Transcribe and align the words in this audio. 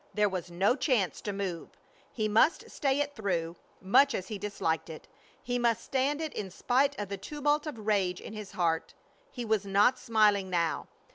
There 0.15 0.27
was 0.29 0.49
no 0.49 0.75
chance 0.75 1.21
to 1.21 1.31
move. 1.31 1.77
He 2.11 2.27
must 2.27 2.71
stay 2.71 3.01
it 3.01 3.15
through, 3.15 3.55
much 3.79 4.15
as 4.15 4.29
he 4.29 4.39
disliked 4.39 4.89
it. 4.89 5.07
He 5.43 5.59
must 5.59 5.83
stand 5.83 6.21
it 6.21 6.33
in 6.33 6.49
spite 6.49 6.97
of 6.99 7.07
the 7.07 7.17
tumult 7.17 7.67
of 7.67 7.85
rage 7.85 8.19
in 8.19 8.33
his 8.33 8.53
heart. 8.53 8.95
He 9.29 9.45
was 9.45 9.63
not 9.63 9.99
smiling 9.99 10.49
now. 10.49 10.87